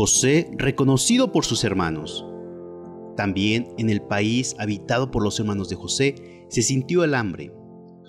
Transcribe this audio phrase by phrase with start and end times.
[0.00, 2.24] José reconocido por sus hermanos.
[3.18, 7.52] También en el país habitado por los hermanos de José se sintió el hambre.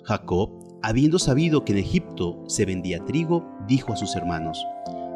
[0.02, 0.48] Jacob,
[0.82, 4.64] habiendo sabido que en Egipto se vendía trigo, dijo a sus hermanos,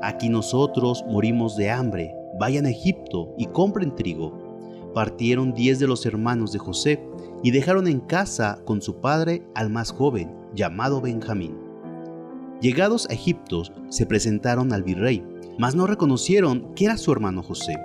[0.03, 4.93] Aquí nosotros morimos de hambre, vayan a Egipto y compren trigo.
[4.93, 7.03] Partieron diez de los hermanos de José
[7.43, 11.57] y dejaron en casa con su padre al más joven, llamado Benjamín.
[12.61, 15.25] Llegados a Egipto, se presentaron al virrey,
[15.59, 17.77] mas no reconocieron que era su hermano José.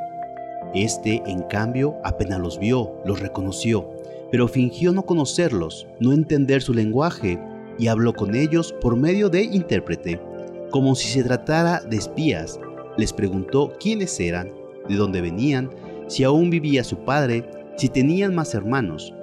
[0.74, 3.90] Este, en cambio, apenas los vio, los reconoció,
[4.32, 7.40] pero fingió no conocerlos, no entender su lenguaje,
[7.78, 10.22] y habló con ellos por medio de intérprete,
[10.70, 12.60] como si se tratara de espías.
[12.98, 14.52] Les preguntó quiénes eran,
[14.88, 15.70] de dónde venían,
[16.08, 19.14] si aún vivía su padre, si tenían más hermanos.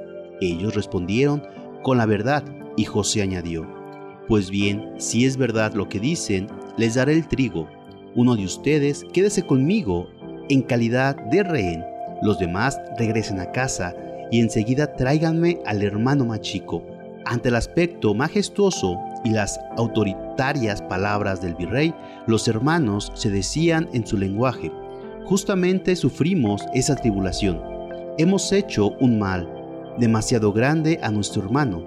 [0.40, 1.42] Ellos respondieron
[1.82, 2.44] con la verdad,
[2.76, 3.66] y José añadió,
[4.26, 7.68] Pues bien, si es verdad lo que dicen, les daré el trigo.
[8.18, 10.08] Uno de ustedes quédese conmigo
[10.48, 11.84] en calidad de rehén.
[12.20, 13.94] Los demás regresen a casa
[14.32, 16.82] y enseguida tráiganme al hermano más chico.
[17.26, 21.94] Ante el aspecto majestuoso y las autoritarias palabras del virrey,
[22.26, 24.72] los hermanos se decían en su lenguaje,
[25.24, 27.62] justamente sufrimos esa tribulación.
[28.18, 29.48] Hemos hecho un mal
[29.96, 31.84] demasiado grande a nuestro hermano.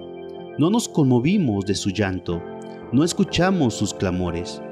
[0.56, 2.42] No nos conmovimos de su llanto,
[2.90, 4.62] no escuchamos sus clamores.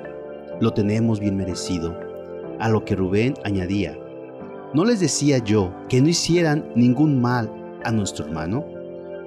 [0.61, 1.97] Lo tenemos bien merecido
[2.61, 3.99] a lo que Rubén añadía,
[4.75, 7.51] ¿no les decía yo que no hicieran ningún mal
[7.83, 8.65] a nuestro hermano?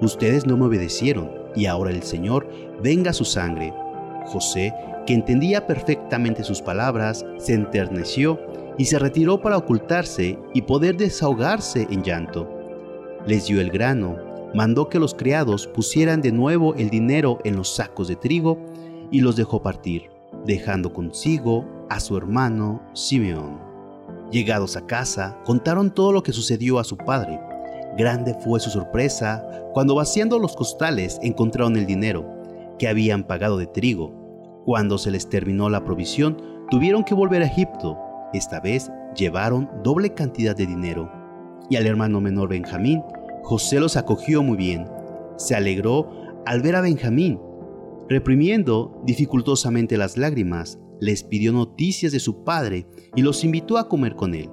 [0.00, 2.48] Ustedes no me obedecieron, y ahora el Señor
[2.82, 3.74] venga su sangre.
[4.26, 4.72] José,
[5.06, 8.40] que entendía perfectamente sus palabras, se enterneció
[8.78, 12.48] y se retiró para ocultarse y poder desahogarse en llanto.
[13.26, 14.16] Les dio el grano,
[14.54, 18.58] mandó que los criados pusieran de nuevo el dinero en los sacos de trigo
[19.10, 20.10] y los dejó partir,
[20.44, 23.58] dejando consigo a su hermano Simeón.
[24.30, 27.40] Llegados a casa, contaron todo lo que sucedió a su padre.
[27.96, 32.26] Grande fue su sorpresa cuando vaciando los costales encontraron el dinero
[32.78, 34.12] que habían pagado de trigo.
[34.64, 36.36] Cuando se les terminó la provisión,
[36.70, 37.98] tuvieron que volver a Egipto.
[38.32, 41.10] Esta vez llevaron doble cantidad de dinero.
[41.70, 43.02] Y al hermano menor Benjamín,
[43.42, 44.88] José los acogió muy bien.
[45.36, 46.10] Se alegró
[46.46, 47.38] al ver a Benjamín.
[48.14, 52.86] Reprimiendo dificultosamente las lágrimas, les pidió noticias de su padre
[53.16, 54.48] y los invitó a comer con él,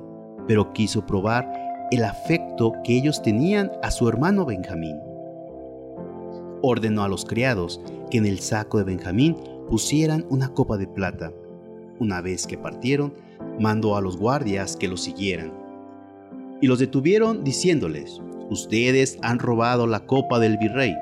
[0.47, 1.47] pero quiso probar
[1.91, 4.97] el afecto que ellos tenían a su hermano Benjamín.
[6.63, 7.79] Ordenó a los criados
[8.09, 9.37] que en el saco de Benjamín
[9.69, 11.31] pusieran una copa de plata.
[11.99, 13.13] Una vez que partieron,
[13.59, 15.53] mandó a los guardias que los siguieran.
[16.61, 20.95] Y los detuvieron diciéndoles, ustedes han robado la copa del virrey.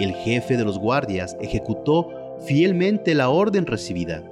[0.00, 2.08] El jefe de los guardias ejecutó
[2.46, 4.24] fielmente la orden recibida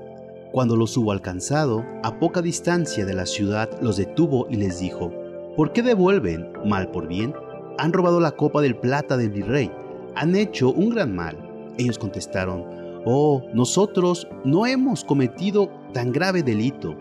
[0.50, 5.12] cuando los hubo alcanzado, a poca distancia de la ciudad los detuvo y les dijo,
[5.56, 7.34] ¿por qué devuelven mal por bien?
[7.78, 9.70] Han robado la copa del plata del virrey,
[10.14, 11.36] han hecho un gran mal.
[11.76, 12.64] Ellos contestaron,
[13.04, 16.96] oh, nosotros no hemos cometido tan grave delito.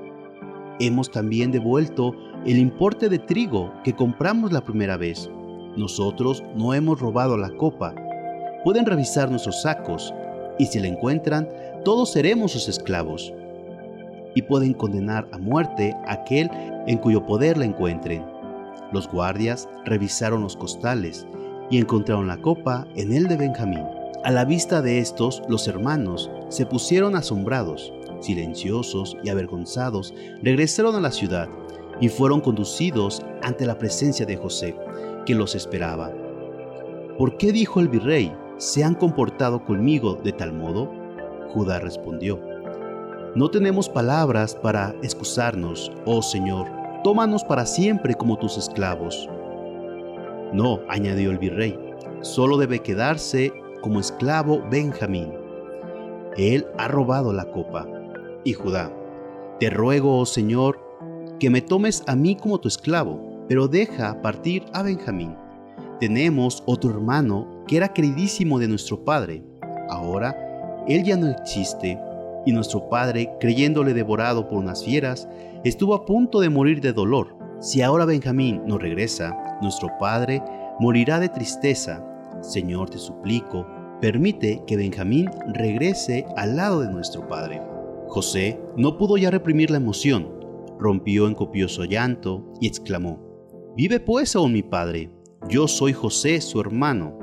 [0.80, 2.14] Hemos también devuelto
[2.46, 5.32] el importe de trigo que compramos la primera vez.
[5.78, 7.96] Nosotros no hemos robado la copa.
[8.68, 10.14] Pueden revisar nuestros sacos
[10.60, 11.48] y si la encuentran,
[11.86, 13.34] todos seremos sus esclavos.
[14.36, 16.50] Y pueden condenar a muerte a aquel
[16.86, 18.26] en cuyo poder la encuentren.
[18.92, 21.26] Los guardias revisaron los costales
[21.70, 23.86] y encontraron la copa en el de Benjamín.
[24.26, 30.14] A la vista de estos, los hermanos se pusieron asombrados, silenciosos y avergonzados,
[30.44, 31.48] regresaron a la ciudad
[32.02, 34.76] y fueron conducidos ante la presencia de José,
[35.26, 36.12] que los esperaba.
[37.18, 40.92] ¿Por qué dijo el virrey, se han comportado conmigo de tal modo?
[41.54, 42.40] Judá respondió,
[43.36, 46.68] No tenemos palabras para excusarnos, oh Señor,
[47.04, 49.30] tómanos para siempre como tus esclavos.
[50.54, 51.78] No, añadió el virrey,
[52.22, 55.34] solo debe quedarse como esclavo Benjamín.
[56.36, 57.88] Él ha robado la copa.
[58.44, 58.92] Y Judá,
[59.60, 60.80] te ruego, oh Señor,
[61.40, 65.36] que me tomes a mí como tu esclavo, pero deja partir a Benjamín.
[66.00, 69.44] Tenemos otro hermano que era queridísimo de nuestro padre.
[69.90, 72.00] Ahora él ya no existe,
[72.46, 75.28] y nuestro padre, creyéndole devorado por unas fieras,
[75.66, 77.36] estuvo a punto de morir de dolor.
[77.60, 80.42] Si ahora Benjamín no regresa, nuestro padre
[80.80, 82.06] morirá de tristeza.
[82.42, 83.68] Señor, te suplico,
[84.00, 87.62] permite que Benjamín regrese al lado de nuestro padre.
[88.08, 90.30] José no pudo ya reprimir la emoción,
[90.80, 93.20] rompió en copioso llanto y exclamó,
[93.76, 95.12] Vive pues aún mi padre,
[95.50, 97.14] yo soy José, su hermano.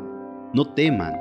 [0.55, 1.15] No teman,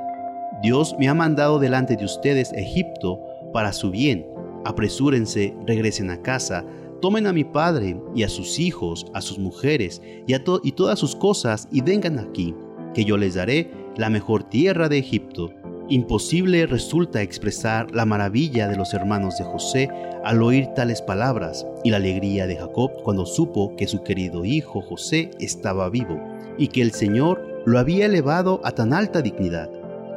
[0.62, 3.20] Dios me ha mandado delante de ustedes a Egipto
[3.52, 4.26] para su bien.
[4.64, 6.64] Apresúrense, regresen a casa,
[7.02, 10.98] tomen a mi padre y a sus hijos, a sus mujeres y, a y todas
[10.98, 12.54] sus cosas y vengan aquí,
[12.94, 15.50] que yo les daré la mejor tierra de Egipto.
[15.90, 19.90] Imposible resulta expresar la maravilla de los hermanos de José
[20.24, 24.80] al oír tales palabras y la alegría de Jacob cuando supo que su querido hijo
[24.80, 26.18] José estaba vivo
[26.58, 29.70] y que el Señor lo había elevado a tan alta dignidad.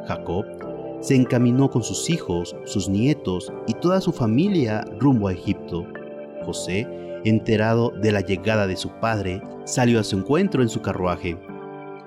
[0.06, 0.44] Jacob
[1.00, 5.86] se encaminó con sus hijos, sus nietos y toda su familia rumbo a Egipto.
[6.44, 6.86] José,
[7.24, 11.36] enterado de la llegada de su padre, salió a su encuentro en su carruaje.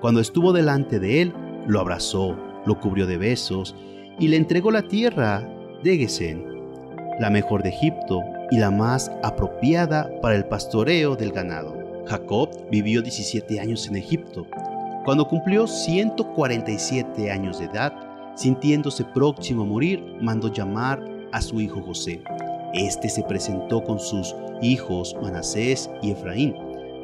[0.00, 1.32] Cuando estuvo delante de él,
[1.66, 2.36] lo abrazó,
[2.66, 3.74] lo cubrió de besos
[4.18, 5.48] y le entregó la tierra
[5.82, 6.44] de Gesén,
[7.18, 8.20] la mejor de Egipto
[8.50, 11.81] y la más apropiada para el pastoreo del ganado.
[12.06, 14.46] Jacob vivió 17 años en Egipto.
[15.04, 17.92] Cuando cumplió 147 años de edad,
[18.36, 21.02] sintiéndose próximo a morir, mandó llamar
[21.32, 22.22] a su hijo José.
[22.74, 26.54] Este se presentó con sus hijos Manasés y Efraín.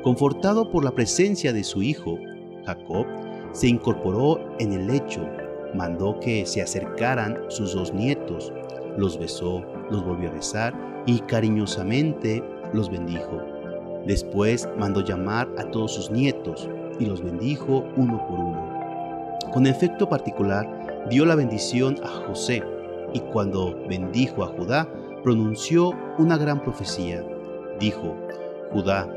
[0.02, 2.18] Confortado por la presencia de su hijo,
[2.64, 3.06] Jacob
[3.52, 5.26] se incorporó en el lecho,
[5.74, 8.52] mandó que se acercaran sus dos nietos,
[8.96, 12.42] los besó, los volvió a besar y cariñosamente
[12.72, 13.57] los bendijo.
[14.08, 16.68] Después mandó llamar a todos sus nietos
[16.98, 18.78] y los bendijo uno por uno.
[19.52, 22.62] Con efecto particular, dio la bendición a José
[23.12, 24.88] y cuando bendijo a Judá,
[25.22, 27.22] pronunció una gran profecía.
[27.78, 28.16] Dijo,
[28.72, 29.08] Judá,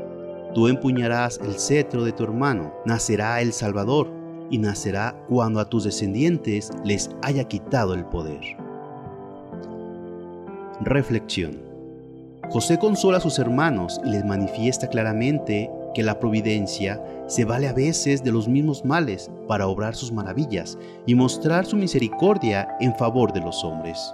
[0.54, 4.08] tú empuñarás el cetro de tu hermano, nacerá el Salvador,
[4.50, 8.40] y nacerá cuando a tus descendientes les haya quitado el poder.
[10.82, 11.71] Reflexión.
[12.52, 17.72] José consola a sus hermanos y les manifiesta claramente que la providencia se vale a
[17.72, 20.76] veces de los mismos males para obrar sus maravillas
[21.06, 24.12] y mostrar su misericordia en favor de los hombres.